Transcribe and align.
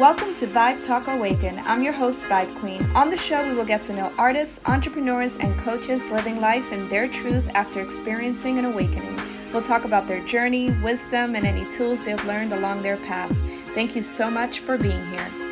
Welcome 0.00 0.32
to 0.36 0.46
Vibe 0.46 0.82
Talk 0.82 1.08
Awaken. 1.08 1.58
I'm 1.66 1.82
your 1.82 1.92
host, 1.92 2.24
Vibe 2.24 2.58
Queen. 2.58 2.90
On 2.96 3.10
the 3.10 3.18
show, 3.18 3.46
we 3.46 3.52
will 3.52 3.66
get 3.66 3.82
to 3.82 3.92
know 3.92 4.10
artists, 4.16 4.58
entrepreneurs, 4.64 5.36
and 5.36 5.60
coaches 5.60 6.10
living 6.10 6.40
life 6.40 6.72
in 6.72 6.88
their 6.88 7.06
truth 7.06 7.46
after 7.54 7.82
experiencing 7.82 8.58
an 8.58 8.64
awakening. 8.64 9.20
We'll 9.52 9.60
talk 9.60 9.84
about 9.84 10.08
their 10.08 10.24
journey, 10.24 10.70
wisdom, 10.70 11.36
and 11.36 11.46
any 11.46 11.70
tools 11.70 12.02
they've 12.02 12.24
learned 12.24 12.54
along 12.54 12.80
their 12.80 12.96
path. 12.96 13.30
Thank 13.74 13.94
you 13.94 14.00
so 14.00 14.30
much 14.30 14.60
for 14.60 14.78
being 14.78 15.06
here. 15.10 15.49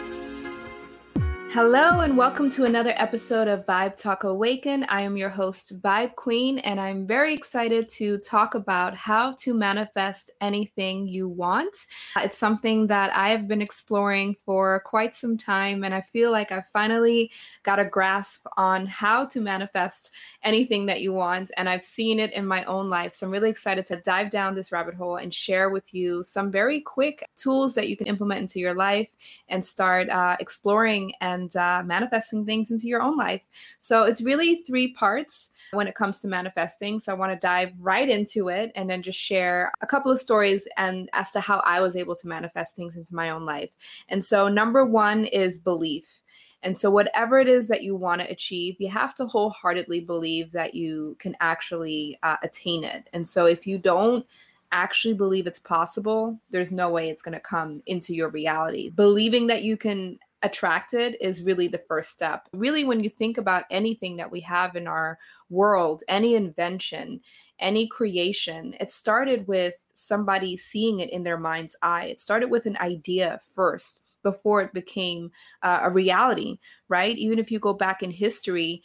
Hello, 1.52 2.00
and 2.00 2.14
welcome 2.14 2.50
to 2.50 2.66
another 2.66 2.92
episode 2.96 3.48
of 3.48 3.64
Vibe 3.64 3.96
Talk 3.96 4.24
Awaken. 4.24 4.84
I 4.90 5.00
am 5.00 5.16
your 5.16 5.30
host, 5.30 5.80
Vibe 5.80 6.14
Queen, 6.14 6.58
and 6.58 6.78
I'm 6.78 7.06
very 7.06 7.32
excited 7.32 7.88
to 7.92 8.18
talk 8.18 8.54
about 8.54 8.94
how 8.94 9.32
to 9.36 9.54
manifest 9.54 10.30
anything 10.42 11.08
you 11.08 11.26
want. 11.26 11.86
It's 12.16 12.36
something 12.36 12.86
that 12.88 13.16
I 13.16 13.30
have 13.30 13.48
been 13.48 13.62
exploring 13.62 14.36
for 14.44 14.80
quite 14.84 15.16
some 15.16 15.38
time, 15.38 15.84
and 15.84 15.94
I 15.94 16.02
feel 16.02 16.30
like 16.30 16.52
I 16.52 16.62
finally 16.70 17.30
got 17.62 17.78
a 17.78 17.84
grasp 17.84 18.46
on 18.58 18.84
how 18.84 19.24
to 19.24 19.40
manifest 19.40 20.10
anything 20.44 20.84
that 20.84 21.00
you 21.00 21.14
want, 21.14 21.50
and 21.56 21.66
I've 21.66 21.84
seen 21.84 22.20
it 22.20 22.34
in 22.34 22.46
my 22.46 22.62
own 22.64 22.90
life. 22.90 23.14
So 23.14 23.26
I'm 23.26 23.32
really 23.32 23.50
excited 23.50 23.86
to 23.86 24.02
dive 24.02 24.30
down 24.30 24.54
this 24.54 24.70
rabbit 24.70 24.94
hole 24.94 25.16
and 25.16 25.32
share 25.32 25.70
with 25.70 25.94
you 25.94 26.22
some 26.24 26.50
very 26.52 26.82
quick 26.82 27.26
tools 27.38 27.74
that 27.74 27.88
you 27.88 27.96
can 27.96 28.06
implement 28.06 28.42
into 28.42 28.60
your 28.60 28.74
life 28.74 29.08
and 29.48 29.64
start 29.64 30.10
uh, 30.10 30.36
exploring 30.40 31.14
and 31.22 31.37
and 31.38 31.56
uh, 31.56 31.82
manifesting 31.84 32.44
things 32.44 32.70
into 32.70 32.86
your 32.86 33.00
own 33.00 33.16
life. 33.16 33.42
So 33.80 34.02
it's 34.02 34.20
really 34.20 34.56
three 34.56 34.92
parts 34.92 35.50
when 35.72 35.86
it 35.86 35.94
comes 35.94 36.18
to 36.18 36.28
manifesting. 36.28 36.98
So 36.98 37.12
I 37.12 37.16
want 37.16 37.32
to 37.32 37.38
dive 37.46 37.72
right 37.78 38.08
into 38.08 38.48
it 38.48 38.72
and 38.74 38.88
then 38.90 39.02
just 39.02 39.18
share 39.18 39.70
a 39.80 39.86
couple 39.86 40.10
of 40.10 40.18
stories 40.18 40.66
and 40.76 41.08
as 41.12 41.30
to 41.32 41.40
how 41.40 41.60
I 41.64 41.80
was 41.80 41.96
able 41.96 42.16
to 42.16 42.28
manifest 42.28 42.74
things 42.74 42.96
into 42.96 43.14
my 43.14 43.30
own 43.30 43.44
life. 43.44 43.76
And 44.08 44.24
so 44.24 44.48
number 44.48 44.84
one 44.84 45.24
is 45.24 45.58
belief. 45.58 46.06
And 46.64 46.76
so, 46.76 46.90
whatever 46.90 47.38
it 47.38 47.48
is 47.48 47.68
that 47.68 47.84
you 47.84 47.94
want 47.94 48.20
to 48.20 48.28
achieve, 48.28 48.74
you 48.80 48.88
have 48.88 49.14
to 49.14 49.26
wholeheartedly 49.26 50.00
believe 50.00 50.50
that 50.50 50.74
you 50.74 51.16
can 51.20 51.36
actually 51.38 52.18
uh, 52.24 52.36
attain 52.42 52.82
it. 52.82 53.08
And 53.12 53.28
so, 53.28 53.46
if 53.46 53.64
you 53.64 53.78
don't 53.78 54.26
actually 54.72 55.14
believe 55.14 55.46
it's 55.46 55.60
possible, 55.60 56.36
there's 56.50 56.72
no 56.72 56.90
way 56.90 57.10
it's 57.10 57.22
going 57.22 57.34
to 57.34 57.40
come 57.40 57.80
into 57.86 58.12
your 58.12 58.28
reality. 58.30 58.90
Believing 58.90 59.46
that 59.46 59.62
you 59.62 59.76
can 59.76 60.18
attracted 60.42 61.16
is 61.20 61.42
really 61.42 61.68
the 61.68 61.82
first 61.88 62.10
step. 62.10 62.48
Really, 62.52 62.84
when 62.84 63.02
you 63.02 63.10
think 63.10 63.38
about 63.38 63.64
anything 63.70 64.16
that 64.16 64.30
we 64.30 64.40
have 64.40 64.76
in 64.76 64.86
our 64.86 65.18
world, 65.50 66.02
any 66.08 66.34
invention, 66.34 67.20
any 67.58 67.88
creation, 67.88 68.74
it 68.80 68.90
started 68.90 69.46
with 69.48 69.74
somebody 69.94 70.56
seeing 70.56 71.00
it 71.00 71.10
in 71.10 71.22
their 71.24 71.38
mind's 71.38 71.76
eye. 71.82 72.06
It 72.06 72.20
started 72.20 72.50
with 72.50 72.66
an 72.66 72.76
idea 72.78 73.40
first 73.54 74.00
before 74.22 74.62
it 74.62 74.72
became 74.72 75.30
uh, 75.62 75.80
a 75.82 75.90
reality, 75.90 76.58
right? 76.88 77.16
Even 77.16 77.38
if 77.38 77.50
you 77.50 77.58
go 77.58 77.72
back 77.72 78.02
in 78.02 78.10
history 78.10 78.82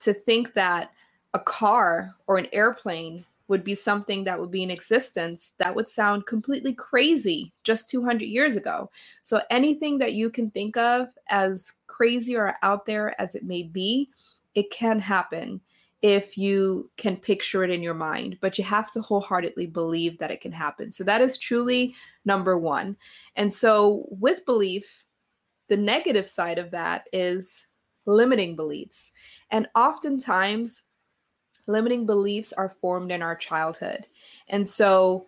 to 0.00 0.12
think 0.12 0.52
that 0.54 0.90
a 1.34 1.38
car 1.38 2.16
or 2.26 2.38
an 2.38 2.48
airplane 2.52 3.24
would 3.50 3.64
be 3.64 3.74
something 3.74 4.22
that 4.22 4.38
would 4.38 4.52
be 4.52 4.62
in 4.62 4.70
existence 4.70 5.54
that 5.58 5.74
would 5.74 5.88
sound 5.88 6.24
completely 6.24 6.72
crazy 6.72 7.52
just 7.64 7.90
200 7.90 8.24
years 8.24 8.54
ago. 8.54 8.88
So 9.22 9.42
anything 9.50 9.98
that 9.98 10.12
you 10.12 10.30
can 10.30 10.52
think 10.52 10.76
of 10.76 11.08
as 11.28 11.72
crazy 11.88 12.36
or 12.36 12.54
out 12.62 12.86
there 12.86 13.20
as 13.20 13.34
it 13.34 13.42
may 13.42 13.64
be, 13.64 14.08
it 14.54 14.70
can 14.70 15.00
happen 15.00 15.60
if 16.00 16.38
you 16.38 16.88
can 16.96 17.16
picture 17.16 17.64
it 17.64 17.70
in 17.70 17.82
your 17.82 17.92
mind, 17.92 18.38
but 18.40 18.56
you 18.56 18.62
have 18.62 18.92
to 18.92 19.02
wholeheartedly 19.02 19.66
believe 19.66 20.16
that 20.18 20.30
it 20.30 20.40
can 20.40 20.52
happen. 20.52 20.92
So 20.92 21.02
that 21.04 21.20
is 21.20 21.36
truly 21.36 21.94
number 22.24 22.56
one. 22.56 22.96
And 23.34 23.52
so 23.52 24.06
with 24.10 24.46
belief, 24.46 25.04
the 25.68 25.76
negative 25.76 26.28
side 26.28 26.58
of 26.60 26.70
that 26.70 27.08
is 27.12 27.66
limiting 28.06 28.54
beliefs. 28.54 29.10
And 29.50 29.66
oftentimes, 29.74 30.84
limiting 31.66 32.06
beliefs 32.06 32.52
are 32.52 32.74
formed 32.80 33.12
in 33.12 33.22
our 33.22 33.36
childhood. 33.36 34.06
And 34.48 34.68
so 34.68 35.26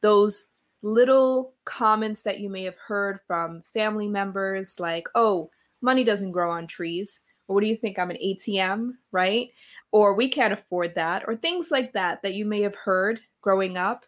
those 0.00 0.48
little 0.82 1.54
comments 1.64 2.22
that 2.22 2.40
you 2.40 2.50
may 2.50 2.62
have 2.64 2.76
heard 2.76 3.20
from 3.26 3.62
family 3.62 4.08
members 4.08 4.78
like, 4.78 5.08
oh, 5.14 5.50
money 5.80 6.04
doesn't 6.04 6.32
grow 6.32 6.50
on 6.50 6.66
trees. 6.66 7.20
Or 7.48 7.54
what 7.54 7.62
do 7.62 7.68
you 7.68 7.76
think? 7.76 7.98
I'm 7.98 8.10
an 8.10 8.18
ATM, 8.22 8.92
right? 9.12 9.50
Or 9.92 10.14
we 10.14 10.28
can't 10.28 10.52
afford 10.52 10.94
that, 10.94 11.24
or 11.26 11.36
things 11.36 11.70
like 11.70 11.92
that 11.92 12.22
that 12.22 12.34
you 12.34 12.44
may 12.44 12.60
have 12.62 12.74
heard 12.74 13.20
growing 13.42 13.76
up. 13.76 14.04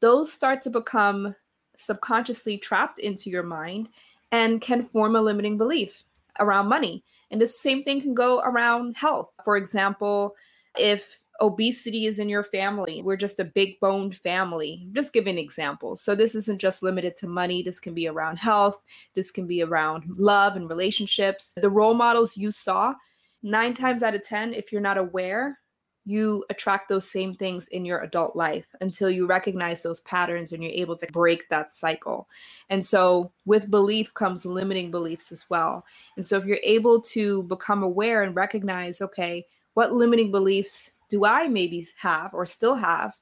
Those 0.00 0.32
start 0.32 0.62
to 0.62 0.70
become 0.70 1.34
subconsciously 1.76 2.58
trapped 2.58 2.98
into 2.98 3.30
your 3.30 3.42
mind 3.42 3.88
and 4.30 4.60
can 4.60 4.84
form 4.84 5.16
a 5.16 5.22
limiting 5.22 5.56
belief 5.56 6.04
around 6.40 6.68
money. 6.68 7.04
And 7.30 7.40
the 7.40 7.46
same 7.46 7.82
thing 7.82 8.00
can 8.00 8.14
go 8.14 8.40
around 8.40 8.96
health. 8.96 9.30
For 9.44 9.56
example, 9.56 10.34
if 10.78 11.22
obesity 11.40 12.06
is 12.06 12.18
in 12.18 12.28
your 12.28 12.44
family, 12.44 13.02
we're 13.02 13.16
just 13.16 13.40
a 13.40 13.44
big 13.44 13.78
boned 13.80 14.16
family. 14.16 14.86
Just 14.92 15.12
giving 15.12 15.38
examples. 15.38 16.00
So 16.00 16.14
this 16.14 16.34
isn't 16.34 16.60
just 16.60 16.82
limited 16.82 17.16
to 17.16 17.26
money. 17.26 17.62
This 17.62 17.80
can 17.80 17.94
be 17.94 18.08
around 18.08 18.38
health. 18.38 18.82
This 19.14 19.30
can 19.30 19.46
be 19.46 19.62
around 19.62 20.04
love 20.16 20.56
and 20.56 20.68
relationships. 20.68 21.52
The 21.56 21.68
role 21.68 21.94
models 21.94 22.36
you 22.36 22.50
saw, 22.50 22.94
nine 23.42 23.74
times 23.74 24.02
out 24.02 24.14
of 24.14 24.22
10, 24.22 24.54
if 24.54 24.70
you're 24.70 24.80
not 24.80 24.98
aware, 24.98 25.58
you 26.04 26.44
attract 26.50 26.88
those 26.88 27.08
same 27.08 27.32
things 27.32 27.68
in 27.68 27.84
your 27.84 28.00
adult 28.00 28.34
life 28.34 28.66
until 28.80 29.08
you 29.08 29.26
recognize 29.26 29.82
those 29.82 30.00
patterns 30.00 30.52
and 30.52 30.62
you're 30.62 30.72
able 30.72 30.96
to 30.96 31.06
break 31.12 31.48
that 31.48 31.72
cycle. 31.72 32.28
And 32.70 32.84
so, 32.84 33.30
with 33.46 33.70
belief 33.70 34.12
comes 34.14 34.44
limiting 34.44 34.90
beliefs 34.90 35.30
as 35.30 35.48
well. 35.48 35.84
And 36.16 36.26
so, 36.26 36.36
if 36.36 36.44
you're 36.44 36.58
able 36.64 37.00
to 37.02 37.44
become 37.44 37.84
aware 37.84 38.22
and 38.24 38.34
recognize, 38.34 39.00
okay, 39.00 39.46
what 39.74 39.92
limiting 39.92 40.30
beliefs 40.30 40.90
do 41.08 41.24
I 41.24 41.48
maybe 41.48 41.86
have 41.98 42.34
or 42.34 42.46
still 42.46 42.74
have? 42.74 43.14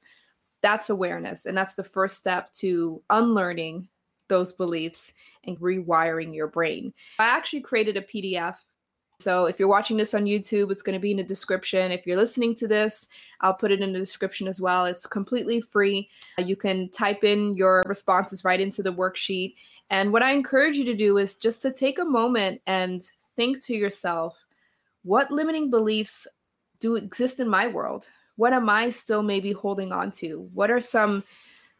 That's 0.61 0.89
awareness. 0.89 1.45
And 1.45 1.57
that's 1.57 1.75
the 1.75 1.83
first 1.83 2.17
step 2.17 2.51
to 2.53 3.01
unlearning 3.09 3.89
those 4.27 4.53
beliefs 4.53 5.11
and 5.43 5.59
rewiring 5.59 6.33
your 6.33 6.47
brain. 6.47 6.93
I 7.19 7.25
actually 7.25 7.61
created 7.61 7.97
a 7.97 8.01
PDF. 8.01 8.55
So 9.19 9.45
if 9.45 9.59
you're 9.59 9.67
watching 9.67 9.97
this 9.97 10.13
on 10.13 10.25
YouTube, 10.25 10.71
it's 10.71 10.81
going 10.81 10.95
to 10.95 10.99
be 10.99 11.11
in 11.11 11.17
the 11.17 11.23
description. 11.23 11.91
If 11.91 12.07
you're 12.07 12.17
listening 12.17 12.55
to 12.55 12.67
this, 12.67 13.07
I'll 13.41 13.53
put 13.53 13.71
it 13.71 13.81
in 13.81 13.93
the 13.93 13.99
description 13.99 14.47
as 14.47 14.59
well. 14.59 14.85
It's 14.85 15.05
completely 15.05 15.61
free. 15.61 16.09
Uh, 16.39 16.43
you 16.43 16.55
can 16.55 16.89
type 16.89 17.23
in 17.23 17.55
your 17.55 17.83
responses 17.85 18.43
right 18.43 18.59
into 18.59 18.81
the 18.81 18.93
worksheet. 18.93 19.55
And 19.91 20.11
what 20.13 20.23
I 20.23 20.31
encourage 20.31 20.77
you 20.77 20.85
to 20.85 20.95
do 20.95 21.17
is 21.17 21.35
just 21.35 21.61
to 21.63 21.71
take 21.71 21.99
a 21.99 22.05
moment 22.05 22.61
and 22.65 23.03
think 23.35 23.63
to 23.65 23.75
yourself, 23.75 24.45
what 25.03 25.29
limiting 25.29 25.69
beliefs 25.69 26.25
do 26.81 26.95
exist 26.95 27.39
in 27.39 27.47
my 27.47 27.67
world? 27.67 28.09
What 28.35 28.51
am 28.51 28.69
I 28.69 28.89
still 28.89 29.23
maybe 29.23 29.53
holding 29.53 29.93
on 29.93 30.11
to? 30.11 30.49
What 30.53 30.69
are 30.69 30.81
some 30.81 31.23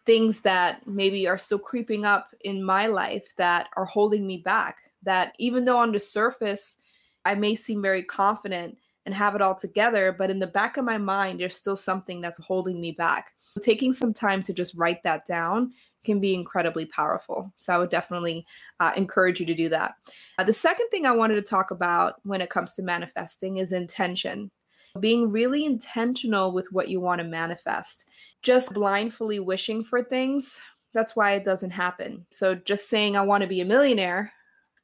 things 0.06 0.42
that 0.42 0.86
maybe 0.88 1.28
are 1.28 1.38
still 1.38 1.60
creeping 1.60 2.06
up 2.06 2.34
in 2.42 2.64
my 2.64 2.88
life 2.88 3.36
that 3.36 3.68
are 3.76 3.86
holding 3.86 4.26
me 4.26 4.38
back? 4.38 4.78
That 5.04 5.34
even 5.40 5.66
though 5.66 5.80
on 5.80 5.92
the 5.92 6.00
surface, 6.00 6.78
I 7.26 7.36
may 7.36 7.56
seem 7.56 7.82
very 7.82 8.04
confident 8.04 8.78
and 9.06 9.16
have 9.16 9.36
it 9.36 9.42
all 9.42 9.56
together, 9.56 10.12
but 10.12 10.30
in 10.30 10.40
the 10.40 10.48
back 10.48 10.78
of 10.78 10.86
my 10.86 11.00
mind, 11.00 11.40
there's 11.40 11.56
still 11.56 11.76
something 11.76 12.22
that's 12.22 12.40
holding 12.40 12.80
me 12.80 12.92
back. 12.92 13.34
Taking 13.62 13.92
some 13.92 14.14
time 14.14 14.42
to 14.44 14.54
just 14.54 14.76
write 14.76 15.02
that 15.04 15.26
down 15.26 15.74
can 16.04 16.20
be 16.20 16.34
incredibly 16.34 16.86
powerful. 16.86 17.52
So 17.58 17.74
I 17.74 17.78
would 17.78 17.90
definitely 17.90 18.46
uh, 18.80 18.92
encourage 18.96 19.40
you 19.40 19.46
to 19.48 19.54
do 19.56 19.70
that. 19.70 19.96
Uh, 20.38 20.44
the 20.44 20.54
second 20.54 20.90
thing 20.90 21.06
I 21.06 21.12
wanted 21.12 21.36
to 21.36 21.42
talk 21.42 21.72
about 21.72 22.16
when 22.24 22.42
it 22.42 22.50
comes 22.50 22.74
to 22.74 22.84
manifesting 22.84 23.58
is 23.58 23.72
intention 23.72 24.52
being 25.00 25.32
really 25.32 25.66
intentional 25.66 26.52
with 26.52 26.72
what 26.72 26.90
you 26.90 27.00
want 27.00 27.20
to 27.20 27.28
manifest. 27.28 28.10
Just 28.44 28.74
blindly 28.74 29.40
wishing 29.40 29.84
for 29.84 30.04
things, 30.04 30.60
that's 30.94 31.16
why 31.16 31.32
it 31.32 31.46
doesn't 31.46 31.72
happen. 31.72 32.26
So 32.32 32.56
just 32.56 32.90
saying, 32.90 33.16
I 33.16 33.22
want 33.22 33.42
to 33.42 33.48
be 33.48 33.62
a 33.62 33.66
millionaire, 33.66 34.34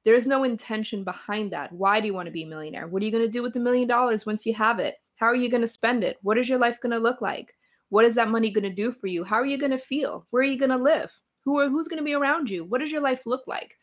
there's 0.03 0.27
no 0.27 0.43
intention 0.43 1.03
behind 1.03 1.51
that. 1.51 1.71
Why 1.73 1.99
do 1.99 2.07
you 2.07 2.13
want 2.13 2.27
to 2.27 2.31
be 2.31 2.43
a 2.43 2.47
millionaire? 2.47 2.87
What 2.87 3.01
are 3.01 3.05
you 3.05 3.11
going 3.11 3.25
to 3.25 3.29
do 3.29 3.43
with 3.43 3.53
the 3.53 3.59
million 3.59 3.87
dollars 3.87 4.25
once 4.25 4.45
you 4.45 4.53
have 4.53 4.79
it? 4.79 4.95
How 5.15 5.25
are 5.25 5.35
you 5.35 5.49
going 5.49 5.61
to 5.61 5.67
spend 5.67 6.03
it? 6.03 6.17
What 6.21 6.37
is 6.37 6.47
your 6.47 6.59
life 6.59 6.79
going 6.79 6.93
to 6.93 6.99
look 6.99 7.21
like? 7.21 7.53
What 7.89 8.05
is 8.05 8.15
that 8.15 8.29
money 8.29 8.49
going 8.49 8.63
to 8.63 8.69
do 8.69 8.91
for 8.91 9.07
you? 9.07 9.23
How 9.23 9.35
are 9.35 9.45
you 9.45 9.57
going 9.57 9.71
to 9.71 9.77
feel? 9.77 10.25
Where 10.29 10.43
are 10.43 10.45
you 10.45 10.57
going 10.57 10.69
to 10.69 10.77
live? 10.77 11.11
Who 11.43 11.59
are 11.59 11.69
who's 11.69 11.87
going 11.87 11.99
to 11.99 12.05
be 12.05 12.13
around 12.13 12.49
you? 12.49 12.63
What 12.63 12.79
does 12.79 12.91
your 12.91 13.01
life 13.01 13.21
look 13.25 13.47
like? 13.47 13.75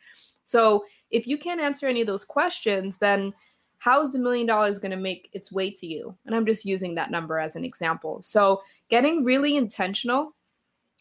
So, 0.45 0.85
if 1.11 1.27
you 1.27 1.39
can't 1.39 1.61
answer 1.61 1.89
any 1.89 2.03
of 2.03 2.07
those 2.07 2.25
questions, 2.25 2.99
then 2.99 3.33
how 3.85 4.01
is 4.01 4.13
the 4.13 4.19
million 4.19 4.47
dollars 4.47 4.79
going 4.79 4.93
to 4.93 4.97
make 4.97 5.29
its 5.35 5.53
way 5.53 5.71
to 5.71 5.87
you? 5.87 6.17
And 6.25 6.35
I'm 6.35 6.47
just 6.47 6.65
using 6.65 6.95
that 6.95 7.11
number 7.11 7.39
as 7.39 7.55
an 7.55 7.67
example. 7.67 8.23
So, 8.23 8.63
getting 8.89 9.25
really 9.25 9.59
intentional 9.59 10.35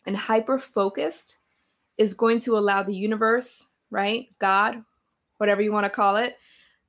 and 0.06 0.18
hyper 0.18 0.58
focused 0.58 1.38
is 1.98 2.14
going 2.14 2.40
to 2.40 2.58
allow 2.58 2.84
the 2.84 2.94
universe, 2.94 3.70
right? 3.90 4.28
God, 4.38 4.84
whatever 5.38 5.62
you 5.62 5.72
want 5.72 5.86
to 5.86 5.90
call 5.90 6.18
it, 6.18 6.36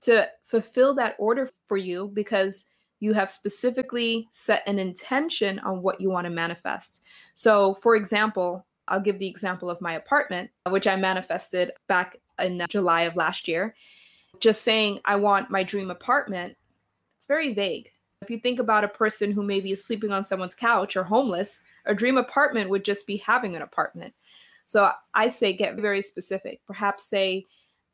to 0.00 0.28
fulfill 0.46 0.94
that 0.94 1.14
order 1.16 1.48
for 1.66 1.76
you 1.76 2.10
because 2.12 2.64
you 2.98 3.12
have 3.12 3.30
specifically 3.30 4.26
set 4.32 4.64
an 4.66 4.80
intention 4.80 5.60
on 5.60 5.80
what 5.80 6.00
you 6.00 6.10
want 6.10 6.24
to 6.24 6.32
manifest. 6.32 7.02
So, 7.36 7.74
for 7.74 7.94
example, 7.94 8.66
I'll 8.88 8.98
give 8.98 9.20
the 9.20 9.28
example 9.28 9.70
of 9.70 9.80
my 9.80 9.92
apartment, 9.92 10.50
which 10.68 10.88
I 10.88 10.96
manifested 10.96 11.70
back 11.86 12.16
in 12.40 12.66
July 12.68 13.02
of 13.02 13.14
last 13.14 13.46
year. 13.46 13.76
Just 14.40 14.62
saying, 14.62 15.00
I 15.04 15.16
want 15.16 15.50
my 15.50 15.62
dream 15.62 15.90
apartment, 15.90 16.56
it's 17.16 17.26
very 17.26 17.54
vague. 17.54 17.90
If 18.20 18.30
you 18.30 18.38
think 18.38 18.58
about 18.58 18.84
a 18.84 18.88
person 18.88 19.30
who 19.32 19.42
maybe 19.42 19.72
is 19.72 19.84
sleeping 19.84 20.12
on 20.12 20.24
someone's 20.24 20.54
couch 20.54 20.96
or 20.96 21.04
homeless, 21.04 21.62
a 21.86 21.94
dream 21.94 22.16
apartment 22.16 22.70
would 22.70 22.84
just 22.84 23.06
be 23.06 23.18
having 23.18 23.54
an 23.54 23.62
apartment. 23.62 24.14
So 24.66 24.90
I 25.12 25.28
say 25.28 25.52
get 25.52 25.76
very 25.76 26.02
specific. 26.02 26.60
Perhaps 26.66 27.04
say, 27.04 27.46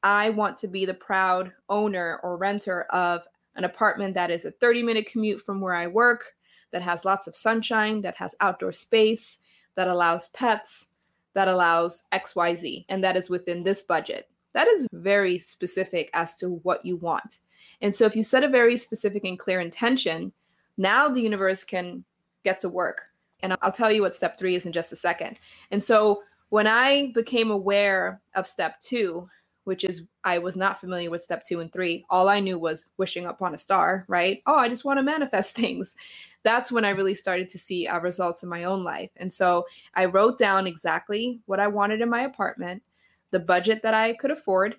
I 0.02 0.30
want 0.30 0.56
to 0.58 0.68
be 0.68 0.84
the 0.84 0.94
proud 0.94 1.52
owner 1.68 2.20
or 2.22 2.36
renter 2.36 2.82
of 2.90 3.26
an 3.56 3.64
apartment 3.64 4.14
that 4.14 4.30
is 4.30 4.44
a 4.44 4.50
30 4.50 4.82
minute 4.82 5.06
commute 5.06 5.40
from 5.40 5.60
where 5.60 5.74
I 5.74 5.88
work, 5.88 6.36
that 6.70 6.82
has 6.82 7.04
lots 7.04 7.26
of 7.26 7.34
sunshine, 7.34 8.00
that 8.02 8.16
has 8.16 8.36
outdoor 8.40 8.72
space, 8.72 9.38
that 9.74 9.88
allows 9.88 10.28
pets, 10.28 10.86
that 11.34 11.48
allows 11.48 12.04
XYZ, 12.12 12.84
and 12.88 13.02
that 13.02 13.16
is 13.16 13.28
within 13.28 13.62
this 13.62 13.82
budget. 13.82 14.28
That 14.52 14.68
is 14.68 14.86
very 14.92 15.38
specific 15.38 16.10
as 16.12 16.36
to 16.36 16.60
what 16.62 16.84
you 16.84 16.96
want. 16.96 17.38
And 17.80 17.94
so 17.94 18.04
if 18.04 18.16
you 18.16 18.22
set 18.22 18.44
a 18.44 18.48
very 18.48 18.76
specific 18.76 19.24
and 19.24 19.38
clear 19.38 19.60
intention, 19.60 20.32
now 20.76 21.08
the 21.08 21.20
universe 21.20 21.64
can 21.64 22.04
get 22.44 22.60
to 22.60 22.68
work. 22.68 23.02
And 23.42 23.56
I'll 23.62 23.72
tell 23.72 23.92
you 23.92 24.02
what 24.02 24.14
step 24.14 24.38
three 24.38 24.54
is 24.54 24.66
in 24.66 24.72
just 24.72 24.92
a 24.92 24.96
second. 24.96 25.38
And 25.70 25.82
so 25.82 26.22
when 26.50 26.66
I 26.66 27.12
became 27.14 27.50
aware 27.50 28.20
of 28.34 28.46
step 28.46 28.80
two, 28.80 29.26
which 29.64 29.84
is 29.84 30.04
I 30.24 30.38
was 30.38 30.56
not 30.56 30.80
familiar 30.80 31.10
with 31.10 31.22
step 31.22 31.44
two 31.44 31.60
and 31.60 31.72
three. 31.72 32.04
All 32.10 32.28
I 32.28 32.40
knew 32.40 32.58
was 32.58 32.86
wishing 32.96 33.26
upon 33.26 33.54
a 33.54 33.58
star, 33.58 34.04
right? 34.08 34.42
Oh, 34.46 34.56
I 34.56 34.68
just 34.68 34.84
want 34.84 34.98
to 34.98 35.02
manifest 35.02 35.54
things. 35.54 35.94
That's 36.42 36.72
when 36.72 36.84
I 36.84 36.90
really 36.90 37.14
started 37.14 37.48
to 37.50 37.58
see 37.58 37.86
uh, 37.86 38.00
results 38.00 38.42
in 38.42 38.48
my 38.48 38.64
own 38.64 38.82
life. 38.82 39.10
And 39.16 39.32
so 39.32 39.66
I 39.94 40.06
wrote 40.06 40.38
down 40.38 40.66
exactly 40.66 41.40
what 41.46 41.60
I 41.60 41.66
wanted 41.66 42.00
in 42.00 42.08
my 42.08 42.22
apartment, 42.22 42.82
the 43.30 43.40
budget 43.40 43.82
that 43.82 43.94
I 43.94 44.14
could 44.14 44.30
afford, 44.30 44.76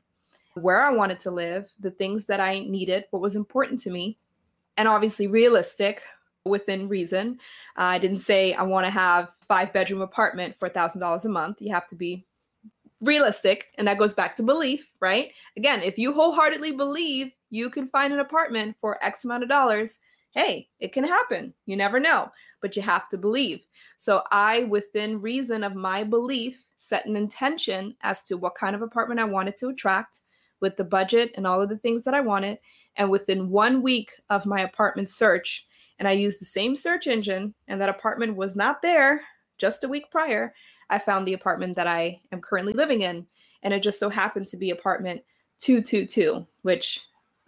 where 0.56 0.84
I 0.84 0.92
wanted 0.92 1.20
to 1.20 1.32
live, 1.32 1.70
the 1.80 1.92
things 1.92 2.26
that 2.26 2.40
I 2.40 2.60
needed, 2.60 3.06
what 3.12 3.22
was 3.22 3.36
important 3.36 3.80
to 3.82 3.92
me, 3.92 4.18
and 4.78 4.88
obviously 4.88 5.28
realistic 5.28 6.04
within 6.44 6.88
reason. 6.88 7.40
Uh, 7.78 7.84
I 7.84 8.00
didn't 8.00 8.20
say 8.20 8.54
I 8.54 8.64
want 8.64 8.86
to 8.86 8.92
have 8.92 9.30
five 9.48 9.72
bedroom 9.72 10.02
apartment 10.02 10.56
for 10.60 10.70
$1000 10.70 11.26
a 11.26 11.30
month. 11.30 11.62
You 11.62 11.74
have 11.74 11.88
to 11.88 11.96
be 11.96 12.26
realistic 13.02 13.72
and 13.78 13.88
that 13.88 13.98
goes 13.98 14.14
back 14.14 14.36
to 14.36 14.44
belief 14.44 14.92
right 15.00 15.32
again 15.58 15.82
if 15.82 15.98
you 15.98 16.14
wholeheartedly 16.14 16.72
believe 16.72 17.32
you 17.50 17.68
can 17.68 17.88
find 17.88 18.14
an 18.14 18.20
apartment 18.20 18.76
for 18.80 19.04
x 19.04 19.26
amount 19.26 19.42
of 19.42 19.50
dollars 19.50 20.00
hey 20.32 20.68
it 20.80 20.94
can 20.94 21.04
happen 21.04 21.54
you 21.66 21.76
never 21.76 22.00
know 22.00 22.30
but 22.62 22.76
you 22.76 22.82
have 22.82 23.08
to 23.10 23.18
believe 23.18 23.62
so 23.98 24.24
i 24.32 24.64
within 24.64 25.22
reason 25.22 25.64
of 25.64 25.76
my 25.76 26.04
belief 26.04 26.68
set 26.78 27.06
an 27.06 27.16
intention 27.16 27.96
as 28.02 28.24
to 28.24 28.38
what 28.38 28.56
kind 28.56 28.76
of 28.76 28.82
apartment 28.82 29.20
i 29.20 29.26
wanted 29.26 29.56
to 29.56 29.70
attract 29.70 30.22
with 30.60 30.78
the 30.78 30.84
budget 30.84 31.32
and 31.36 31.48
all 31.48 31.62
of 31.62 31.70
the 31.70 31.78
things 31.78 32.04
that 32.04 32.14
i 32.14 32.22
wanted 32.22 32.58
and 32.98 33.10
within 33.10 33.50
one 33.50 33.82
week 33.82 34.12
of 34.30 34.46
my 34.46 34.62
apartment 34.62 35.10
search 35.10 35.66
and 36.00 36.08
i 36.08 36.12
used 36.12 36.42
the 36.42 36.46
same 36.46 36.76
search 36.76 37.08
engine 37.08 37.54
and 37.68 37.82
that 37.82 37.90
apartment 37.90 38.36
was 38.36 38.56
not 38.56 38.82
there 38.82 39.22
just 39.58 39.84
a 39.84 39.88
week 39.88 40.10
prior 40.12 40.54
I 40.92 41.00
found 41.00 41.26
the 41.26 41.34
apartment 41.34 41.76
that 41.78 41.88
I 41.88 42.20
am 42.32 42.42
currently 42.42 42.74
living 42.74 43.02
in. 43.02 43.26
And 43.64 43.74
it 43.74 43.82
just 43.82 43.98
so 43.98 44.10
happened 44.10 44.48
to 44.50 44.58
be 44.58 44.70
apartment 44.70 45.22
222, 45.60 46.46
which 46.64 47.00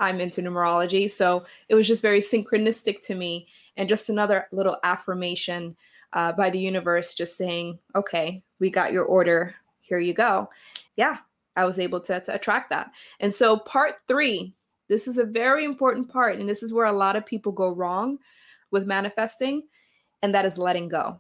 I'm 0.03 0.19
into 0.19 0.41
numerology. 0.41 1.09
So 1.09 1.45
it 1.69 1.75
was 1.75 1.87
just 1.87 2.01
very 2.01 2.19
synchronistic 2.19 3.01
to 3.03 3.15
me 3.15 3.47
and 3.77 3.87
just 3.87 4.09
another 4.09 4.47
little 4.51 4.77
affirmation 4.83 5.77
uh, 6.11 6.33
by 6.33 6.49
the 6.49 6.59
universe 6.59 7.13
just 7.13 7.37
saying, 7.37 7.79
okay, 7.95 8.43
we 8.59 8.69
got 8.69 8.91
your 8.91 9.05
order. 9.05 9.55
Here 9.79 9.99
you 9.99 10.13
go. 10.13 10.49
Yeah, 10.97 11.17
I 11.55 11.63
was 11.63 11.79
able 11.79 12.01
to, 12.01 12.19
to 12.19 12.35
attract 12.35 12.69
that. 12.71 12.91
And 13.21 13.33
so, 13.33 13.57
part 13.57 13.95
three, 14.07 14.53
this 14.89 15.07
is 15.07 15.17
a 15.17 15.23
very 15.23 15.63
important 15.63 16.09
part. 16.09 16.37
And 16.37 16.47
this 16.47 16.63
is 16.63 16.73
where 16.73 16.85
a 16.85 16.93
lot 16.93 17.15
of 17.15 17.25
people 17.25 17.53
go 17.53 17.69
wrong 17.69 18.19
with 18.71 18.85
manifesting, 18.85 19.63
and 20.21 20.35
that 20.35 20.45
is 20.45 20.57
letting 20.57 20.89
go. 20.89 21.19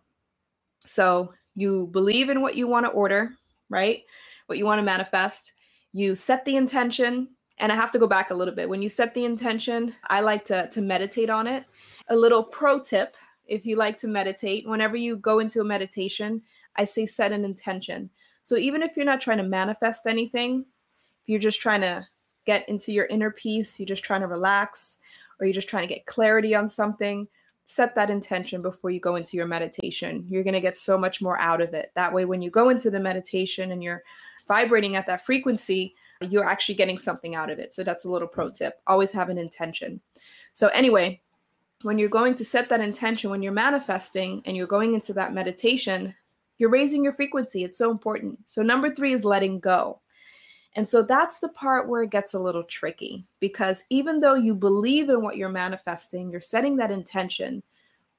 So, 0.85 1.29
you 1.55 1.87
believe 1.87 2.29
in 2.29 2.41
what 2.41 2.55
you 2.55 2.67
want 2.67 2.85
to 2.85 2.91
order, 2.91 3.31
right? 3.69 4.03
What 4.47 4.57
you 4.57 4.65
want 4.65 4.79
to 4.79 4.83
manifest. 4.83 5.53
You 5.93 6.15
set 6.15 6.43
the 6.43 6.57
intention. 6.57 7.29
And 7.63 7.71
I 7.71 7.75
have 7.75 7.91
to 7.91 7.99
go 7.99 8.07
back 8.07 8.29
a 8.29 8.35
little 8.35 8.53
bit. 8.53 8.69
When 8.69 8.81
you 8.81 8.89
set 8.89 9.15
the 9.15 9.25
intention, 9.25 9.95
I 10.09 10.19
like 10.19 10.45
to, 10.45 10.67
to 10.67 10.81
meditate 10.81 11.31
on 11.31 11.47
it. 11.47 11.63
A 12.09 12.15
little 12.15 12.43
pro 12.43 12.79
tip 12.79 13.15
if 13.47 13.65
you 13.65 13.75
like 13.75 13.97
to 13.99 14.07
meditate, 14.07 14.67
whenever 14.67 14.95
you 14.95 15.17
go 15.17 15.39
into 15.39 15.61
a 15.61 15.65
meditation, 15.65 16.41
I 16.75 16.83
say 16.83 17.05
set 17.05 17.31
an 17.31 17.45
intention. 17.45 18.09
So 18.41 18.57
even 18.57 18.81
if 18.81 18.95
you're 18.95 19.05
not 19.05 19.21
trying 19.21 19.37
to 19.37 19.43
manifest 19.43 20.05
anything, 20.05 20.65
if 21.21 21.29
you're 21.29 21.39
just 21.39 21.61
trying 21.61 21.81
to 21.81 22.05
get 22.45 22.67
into 22.67 22.91
your 22.91 23.05
inner 23.05 23.31
peace, 23.31 23.79
you're 23.79 23.85
just 23.85 24.03
trying 24.03 24.21
to 24.21 24.27
relax, 24.27 24.97
or 25.39 25.45
you're 25.45 25.53
just 25.53 25.69
trying 25.69 25.87
to 25.87 25.93
get 25.93 26.05
clarity 26.05 26.55
on 26.55 26.67
something, 26.67 27.27
set 27.65 27.95
that 27.95 28.09
intention 28.09 28.61
before 28.61 28.89
you 28.89 28.99
go 28.99 29.15
into 29.15 29.37
your 29.37 29.47
meditation. 29.47 30.25
You're 30.29 30.43
going 30.43 30.53
to 30.53 30.61
get 30.61 30.75
so 30.75 30.97
much 30.97 31.21
more 31.21 31.39
out 31.39 31.61
of 31.61 31.73
it. 31.73 31.91
That 31.95 32.13
way, 32.13 32.25
when 32.25 32.41
you 32.41 32.49
go 32.49 32.69
into 32.69 32.91
the 32.91 32.99
meditation 32.99 33.71
and 33.71 33.81
you're 33.81 34.03
vibrating 34.47 34.95
at 34.95 35.07
that 35.07 35.25
frequency, 35.25 35.95
you're 36.31 36.47
actually 36.47 36.75
getting 36.75 36.97
something 36.97 37.35
out 37.35 37.49
of 37.49 37.59
it. 37.59 37.73
So, 37.73 37.83
that's 37.83 38.05
a 38.05 38.09
little 38.09 38.27
pro 38.27 38.49
tip. 38.49 38.81
Always 38.87 39.11
have 39.11 39.29
an 39.29 39.37
intention. 39.37 40.01
So, 40.53 40.67
anyway, 40.69 41.21
when 41.81 41.97
you're 41.97 42.09
going 42.09 42.35
to 42.35 42.45
set 42.45 42.69
that 42.69 42.81
intention, 42.81 43.29
when 43.29 43.43
you're 43.43 43.51
manifesting 43.51 44.41
and 44.45 44.55
you're 44.55 44.67
going 44.67 44.93
into 44.93 45.13
that 45.13 45.33
meditation, 45.33 46.15
you're 46.57 46.69
raising 46.69 47.03
your 47.03 47.13
frequency. 47.13 47.63
It's 47.63 47.77
so 47.77 47.91
important. 47.91 48.39
So, 48.47 48.61
number 48.61 48.93
three 48.93 49.13
is 49.13 49.25
letting 49.25 49.59
go. 49.59 49.99
And 50.75 50.89
so 50.89 51.03
that's 51.03 51.39
the 51.39 51.49
part 51.49 51.87
where 51.87 52.03
it 52.03 52.09
gets 52.09 52.33
a 52.33 52.39
little 52.39 52.63
tricky 52.63 53.23
because 53.39 53.83
even 53.89 54.19
though 54.19 54.33
you 54.33 54.55
believe 54.55 55.09
in 55.09 55.21
what 55.21 55.37
you're 55.37 55.49
manifesting, 55.49 56.31
you're 56.31 56.41
setting 56.41 56.77
that 56.77 56.91
intention. 56.91 57.61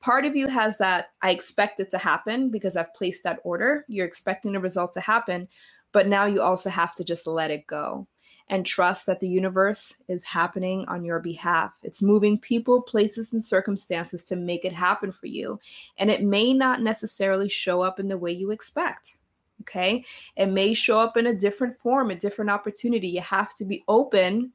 Part 0.01 0.25
of 0.25 0.37
you 0.37 0.49
has 0.49 0.79
that, 0.79 1.11
I 1.23 1.31
expect 1.31 1.81
it 1.81 1.91
to 1.91 1.99
happen 1.99 2.51
because 2.51 2.77
I've 2.77 2.95
placed 2.95 3.25
that 3.25 3.41
order. 3.43 3.85
You're 3.89 4.07
expecting 4.07 4.53
the 4.53 4.61
result 4.61 4.93
to 4.93 5.01
happen, 5.01 5.49
but 5.95 6.09
now 6.09 6.27
you 6.27 6.43
also 6.43 6.69
have 6.69 6.93
to 6.97 7.05
just 7.05 7.27
let 7.27 7.53
it 7.53 7.69
go 7.69 8.07
and 8.49 8.67
trust 8.67 9.07
that 9.07 9.21
the 9.21 9.29
universe 9.29 9.95
is 10.09 10.25
happening 10.25 10.85
on 10.89 11.05
your 11.05 11.21
behalf. 11.21 11.79
It's 11.85 12.03
moving 12.03 12.37
people, 12.37 12.83
places, 12.83 13.33
and 13.33 13.43
circumstances 13.43 14.25
to 14.25 14.37
make 14.37 14.65
it 14.65 14.73
happen 14.73 15.13
for 15.13 15.29
you. 15.29 15.59
And 15.97 16.11
it 16.11 16.23
may 16.23 16.53
not 16.53 16.83
necessarily 16.83 17.49
show 17.49 17.81
up 17.81 18.01
in 18.01 18.09
the 18.09 18.19
way 18.19 18.33
you 18.33 18.51
expect. 18.51 19.17
Okay. 19.61 20.05
It 20.37 20.47
may 20.47 20.75
show 20.75 20.99
up 20.99 21.17
in 21.17 21.29
a 21.29 21.35
different 21.35 21.79
form, 21.79 22.11
a 22.11 22.17
different 22.17 22.51
opportunity. 22.51 23.07
You 23.07 23.21
have 23.21 23.55
to 23.55 23.65
be 23.65 23.85
open 23.87 24.53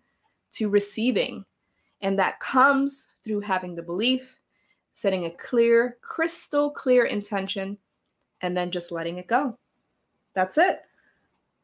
to 0.51 0.69
receiving. 0.69 1.45
And 2.01 2.19
that 2.19 2.41
comes 2.41 3.07
through 3.23 3.39
having 3.39 3.75
the 3.75 3.81
belief, 3.81 4.39
setting 4.91 5.25
a 5.25 5.31
clear, 5.31 5.97
crystal 6.01 6.69
clear 6.69 7.05
intention, 7.05 7.77
and 8.41 8.55
then 8.55 8.71
just 8.71 8.91
letting 8.91 9.17
it 9.17 9.27
go. 9.27 9.57
That's 10.35 10.57
it. 10.57 10.81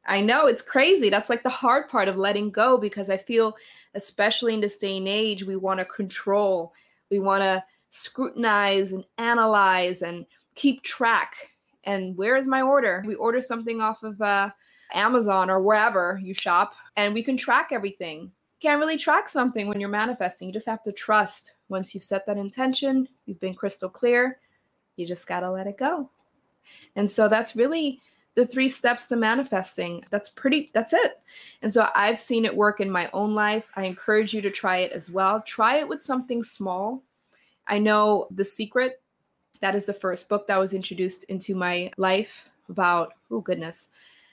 I 0.07 0.21
know 0.21 0.45
it's 0.45 0.61
crazy. 0.61 1.09
That's 1.09 1.29
like 1.29 1.43
the 1.43 1.49
hard 1.49 1.89
part 1.89 2.07
of 2.07 2.17
letting 2.17 2.51
go 2.51 2.77
because 2.77 3.09
I 3.09 3.17
feel, 3.17 3.55
especially 3.95 4.53
in 4.53 4.61
this 4.61 4.77
day 4.77 4.97
and 4.97 5.07
age, 5.07 5.43
we 5.43 5.55
want 5.55 5.79
to 5.79 5.85
control, 5.85 6.73
we 7.09 7.19
want 7.19 7.41
to 7.41 7.63
scrutinize 7.89 8.91
and 8.91 9.03
analyze 9.17 10.01
and 10.01 10.25
keep 10.53 10.83
track 10.83 11.55
and 11.85 12.17
where 12.17 12.35
is 12.35 12.47
my 12.47 12.61
order? 12.61 13.03
We 13.05 13.15
order 13.15 13.41
something 13.41 13.81
off 13.81 14.03
of 14.03 14.21
uh, 14.21 14.49
Amazon 14.93 15.49
or 15.49 15.61
wherever 15.61 16.19
you 16.21 16.33
shop, 16.33 16.75
and 16.95 17.13
we 17.13 17.23
can 17.23 17.37
track 17.37 17.69
everything. 17.71 18.31
Can't 18.59 18.79
really 18.79 18.97
track 18.97 19.29
something 19.29 19.67
when 19.67 19.79
you're 19.79 19.89
manifesting. 19.89 20.47
You 20.47 20.53
just 20.53 20.65
have 20.65 20.83
to 20.83 20.91
trust. 20.91 21.53
Once 21.69 21.93
you've 21.93 22.03
set 22.03 22.25
that 22.25 22.37
intention, 22.37 23.07
you've 23.25 23.39
been 23.39 23.53
crystal 23.53 23.89
clear, 23.89 24.39
you 24.95 25.05
just 25.05 25.27
got 25.27 25.41
to 25.41 25.51
let 25.51 25.67
it 25.67 25.77
go. 25.77 26.09
And 26.95 27.11
so 27.11 27.27
that's 27.27 27.55
really 27.55 27.99
the 28.35 28.45
three 28.45 28.69
steps 28.69 29.05
to 29.05 29.15
manifesting. 29.15 30.03
That's 30.09 30.29
pretty, 30.29 30.69
that's 30.73 30.93
it. 30.93 31.19
And 31.61 31.73
so 31.73 31.89
I've 31.95 32.19
seen 32.19 32.45
it 32.45 32.55
work 32.55 32.79
in 32.79 32.91
my 32.91 33.09
own 33.13 33.33
life. 33.33 33.65
I 33.75 33.85
encourage 33.85 34.33
you 34.33 34.41
to 34.41 34.51
try 34.51 34.77
it 34.77 34.91
as 34.91 35.09
well. 35.09 35.41
Try 35.41 35.79
it 35.79 35.89
with 35.89 36.03
something 36.03 36.43
small. 36.43 37.03
I 37.67 37.79
know 37.79 38.27
The 38.31 38.45
Secret 38.45 39.01
that 39.61 39.75
is 39.75 39.85
the 39.85 39.93
first 39.93 40.29
book 40.29 40.47
that 40.47 40.59
was 40.59 40.73
introduced 40.73 41.23
into 41.25 41.55
my 41.55 41.91
life 41.97 42.49
about, 42.69 43.13
oh 43.31 43.41
goodness, 43.41 43.87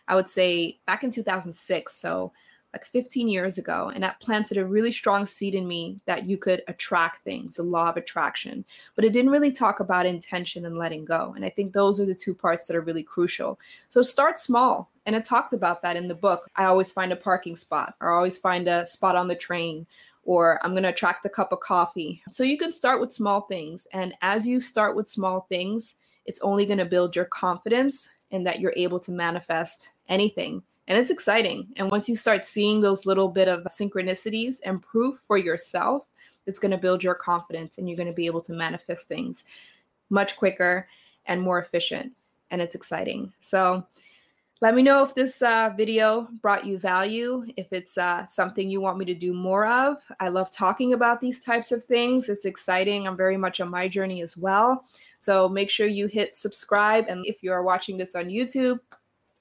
I 0.09 0.15
would 0.15 0.29
say 0.29 0.79
back 0.87 1.05
in 1.05 1.11
2006. 1.11 1.97
So 1.97 2.33
like 2.73 2.85
15 2.87 3.29
years 3.29 3.59
ago. 3.59 3.91
And 3.95 4.03
that 4.03 4.21
planted 4.21 4.57
a 4.57 4.65
really 4.65 4.93
strong 4.93 5.27
seed 5.27 5.55
in 5.55 5.69
me 5.69 6.01
that 6.07 6.27
you 6.27 6.39
could 6.39 6.63
attract 6.69 7.23
things, 7.23 7.57
the 7.57 7.63
law 7.63 7.89
of 7.89 7.97
attraction. 7.97 8.65
But 8.95 9.05
it 9.05 9.13
didn't 9.13 9.31
really 9.31 9.53
talk 9.53 9.81
about 9.81 10.07
intention 10.07 10.65
and 10.65 10.79
letting 10.79 11.05
go. 11.05 11.35
And 11.37 11.45
I 11.45 11.51
think 11.51 11.73
those 11.73 12.01
are 12.01 12.07
the 12.07 12.15
two 12.15 12.35
parts 12.35 12.67
that 12.67 12.77
are 12.77 12.81
really 12.81 13.03
crucial. 13.03 13.59
So 13.89 14.03
start 14.03 14.39
small. 14.39 14.91
And 15.05 15.17
it 15.17 15.25
talked 15.25 15.53
about 15.53 15.83
that 15.83 15.97
in 15.97 16.09
the 16.09 16.15
book. 16.15 16.49
I 16.57 16.65
always 16.65 16.93
find 16.93 17.13
a 17.13 17.17
parking 17.17 17.57
spot 17.57 17.95
or 18.01 18.13
I 18.13 18.17
always 18.17 18.39
find 18.39 18.69
a 18.69 18.87
spot 18.87 19.17
on 19.17 19.29
the 19.29 19.35
train 19.35 19.87
or 20.25 20.65
I'm 20.65 20.73
going 20.73 20.85
to 20.85 20.91
attract 20.91 21.27
a 21.27 21.29
cup 21.29 21.53
of 21.53 21.61
coffee. 21.61 22.23
So 22.31 22.45
you 22.45 22.57
can 22.57 22.73
start 22.73 23.01
with 23.01 23.13
small 23.13 23.43
things. 23.43 23.87
And 23.93 24.15
as 24.23 24.47
you 24.47 24.61
start 24.61 24.95
with 24.95 25.09
small 25.09 25.47
things, 25.49 25.97
it's 26.25 26.41
only 26.43 26.67
going 26.67 26.79
to 26.79 26.85
build 26.85 27.17
your 27.17 27.25
confidence 27.25 28.09
and 28.31 28.47
that 28.47 28.61
you're 28.61 28.75
able 28.77 29.01
to 29.01 29.11
manifest 29.11 29.91
anything. 30.09 30.63
And 30.89 30.99
it's 30.99 31.11
exciting. 31.11 31.69
And 31.77 31.91
once 31.91 32.09
you 32.09 32.17
start 32.17 32.45
seeing 32.45 32.81
those 32.81 33.07
little 33.07 33.29
bit 33.29 33.49
of 33.49 33.63
synchronicities 33.65 34.57
and 34.65 34.83
proof 34.83 35.19
for 35.27 35.39
yourself, 35.39 36.09
it's 36.47 36.59
going 36.59 36.73
to 36.73 36.79
build 36.79 37.05
your 37.05 37.15
confidence 37.15 37.79
and 37.79 37.89
you're 37.89 37.97
going 37.97 38.09
to 38.09 38.15
be 38.15 38.27
able 38.27 38.41
to 38.43 38.53
manifest 38.53 39.07
things 39.07 39.45
much 40.11 40.37
quicker 40.37 40.89
and 41.27 41.41
more 41.41 41.61
efficient. 41.61 42.13
And 42.51 42.61
it's 42.61 42.75
exciting. 42.75 43.33
So, 43.41 43.87
let 44.63 44.77
me 44.77 44.83
know 44.83 45.03
if 45.03 45.13
this 45.13 45.43
uh, 45.43 45.71
video 45.77 46.29
brought 46.41 46.65
you 46.65 46.79
value, 46.79 47.45
if 47.57 47.73
it's 47.73 47.99
uh, 47.99 48.25
something 48.27 48.71
you 48.71 48.81
want 48.81 48.97
me 48.97 49.05
to 49.07 49.13
do 49.13 49.35
more 49.35 49.67
of. 49.67 49.97
I 50.21 50.29
love 50.29 50.53
talking 50.53 50.93
about 50.93 51.21
these 51.21 51.43
types 51.43 51.73
of 51.73 51.83
things. 51.83 52.29
It's 52.29 52.45
exciting. 52.45 53.09
I'm 53.09 53.17
very 53.17 53.37
much 53.37 53.61
on 53.61 53.69
my 53.69 53.89
journey 53.89 54.23
as 54.23 54.37
well. 54.37 54.85
So 55.19 55.49
make 55.49 55.69
sure 55.69 55.89
you 55.89 56.07
hit 56.07 56.37
subscribe. 56.37 57.07
And 57.09 57.27
if 57.27 57.43
you 57.43 57.51
are 57.51 57.65
watching 57.65 57.97
this 57.97 58.15
on 58.15 58.27
YouTube, 58.27 58.79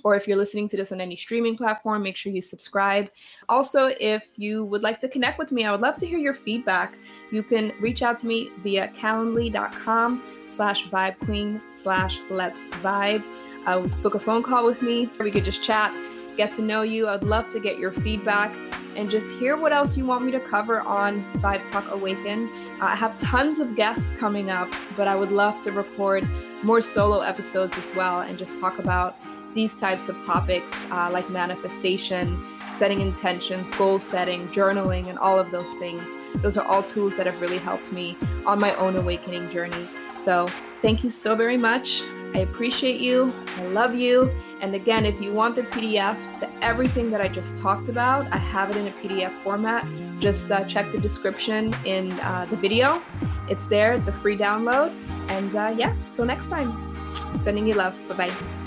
or 0.04 0.16
if 0.16 0.28
you're 0.28 0.38
listening 0.38 0.68
to 0.70 0.78
this 0.78 0.92
on 0.92 1.02
any 1.02 1.16
streaming 1.16 1.58
platform, 1.58 2.04
make 2.04 2.18
sure 2.18 2.32
you 2.32 2.42
subscribe. 2.42 3.10
Also, 3.50 3.92
if 4.00 4.30
you 4.36 4.66
would 4.66 4.84
like 4.84 5.00
to 5.00 5.08
connect 5.08 5.40
with 5.40 5.52
me, 5.52 5.66
I 5.66 5.72
would 5.72 5.82
love 5.82 5.98
to 5.98 6.08
hear 6.08 6.20
your 6.20 6.34
feedback. 6.34 6.98
You 7.32 7.44
can 7.44 7.74
reach 7.80 8.02
out 8.02 8.18
to 8.20 8.28
me 8.28 8.52
via 8.60 8.90
calendly.com 8.90 10.24
slash 10.50 10.88
vibe 10.90 11.18
queen 11.20 11.62
slash 11.72 12.20
let's 12.30 12.66
vibe 12.84 13.24
uh, 13.66 13.80
book 13.80 14.16
a 14.16 14.20
phone 14.20 14.44
call 14.44 14.66
with 14.66 14.82
me. 14.82 15.10
We 15.20 15.32
could 15.32 15.46
just 15.46 15.64
chat, 15.64 15.94
get 16.38 16.52
to 16.54 16.62
know 16.62 16.82
you. 16.82 17.08
I'd 17.08 17.24
love 17.24 17.50
to 17.50 17.60
get 17.60 17.78
your 17.78 17.92
feedback 17.92 18.56
and 18.96 19.10
just 19.10 19.34
hear 19.36 19.56
what 19.56 19.72
else 19.72 19.96
you 19.96 20.06
want 20.06 20.26
me 20.26 20.32
to 20.32 20.40
cover 20.40 20.82
on 20.82 21.24
Vibe 21.36 21.70
Talk 21.70 21.90
Awaken. 21.92 22.50
Uh, 22.82 22.86
I 22.86 22.96
have 22.96 23.18
tons 23.18 23.60
of 23.60 23.76
guests 23.76 24.12
coming 24.14 24.50
up, 24.50 24.70
but 24.98 25.08
I 25.08 25.16
would 25.16 25.32
love 25.32 25.62
to 25.62 25.72
record 25.72 26.28
more 26.64 26.82
solo 26.82 27.22
episodes 27.22 27.78
as 27.78 27.90
well 27.96 28.22
and 28.22 28.38
just 28.38 28.60
talk 28.60 28.80
about 28.80 29.16
these 29.54 29.76
types 29.76 30.10
of 30.10 30.24
topics 30.26 30.86
uh, 30.92 31.10
like 31.12 31.30
manifestation, 31.30 32.44
setting 32.72 33.02
intentions, 33.02 33.72
goal 33.72 34.00
setting, 34.00 34.48
journaling, 34.50 35.08
and 35.08 35.18
all 35.20 35.38
of 35.38 35.52
those 35.52 35.74
things. 35.76 36.10
Those 36.36 36.58
are 36.58 36.66
all 36.66 36.84
tools 36.84 37.18
that 37.18 37.26
have 37.26 37.40
really 37.42 37.58
helped 37.58 37.92
me 37.92 38.18
on 38.46 38.60
my 38.60 38.74
own 38.76 38.96
awakening 38.96 39.50
journey. 39.50 39.88
So, 40.20 40.48
thank 40.82 41.04
you 41.04 41.10
so 41.10 41.36
very 41.36 41.58
much. 41.58 42.04
I 42.34 42.40
appreciate 42.40 43.02
you. 43.02 43.34
I 43.58 43.64
love 43.68 43.94
you. 43.94 44.32
And 44.62 44.74
again, 44.74 45.06
if 45.06 45.20
you 45.20 45.34
want 45.34 45.56
the 45.56 45.64
PDF 45.64 46.16
to 46.40 46.50
everything 46.64 47.12
that 47.12 47.20
I 47.20 47.28
just 47.28 47.58
talked 47.58 47.90
about, 47.90 48.32
I 48.32 48.38
have 48.38 48.70
it 48.70 48.78
in 48.78 48.88
a 48.88 48.92
PDF 48.92 49.44
format. 49.44 49.86
Just 50.20 50.50
uh, 50.50 50.64
check 50.66 50.92
the 50.92 50.98
description 50.98 51.76
in 51.84 52.12
uh, 52.22 52.48
the 52.50 52.56
video. 52.56 53.02
It's 53.50 53.66
there, 53.66 53.94
it's 53.94 54.08
a 54.08 54.14
free 54.14 54.38
download. 54.38 54.96
And 55.30 55.56
uh, 55.56 55.76
yeah, 55.78 55.94
till 56.12 56.26
next 56.26 56.48
time, 56.48 56.96
sending 57.42 57.68
you 57.68 57.74
love. 57.74 57.96
Bye 58.08 58.28
bye. 58.28 58.61